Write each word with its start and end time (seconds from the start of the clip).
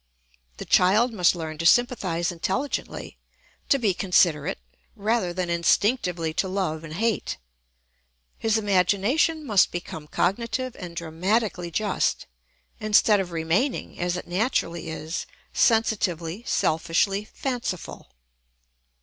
The 0.57 0.65
child 0.65 1.13
must 1.13 1.35
learn 1.35 1.59
to 1.59 1.65
sympathise 1.67 2.31
intelligently, 2.31 3.19
to 3.69 3.77
be 3.77 3.93
considerate, 3.93 4.57
rather 4.95 5.31
than 5.31 5.47
instinctively 5.51 6.33
to 6.33 6.47
love 6.47 6.83
and 6.83 6.93
hate: 6.95 7.37
his 8.39 8.57
imagination 8.57 9.45
must 9.45 9.71
become 9.71 10.07
cognitive 10.07 10.75
and 10.79 10.95
dramatically 10.95 11.69
just, 11.69 12.25
instead 12.79 13.19
of 13.19 13.29
remaining, 13.31 13.99
as 13.99 14.17
it 14.17 14.25
naturally 14.25 14.89
is, 14.89 15.27
sensitively, 15.53 16.43
selfishly 16.47 17.23
fanciful. 17.23 18.11